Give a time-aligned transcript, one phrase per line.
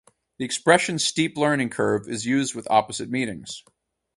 [0.39, 3.63] The expression steep learning curve is used with opposite meanings.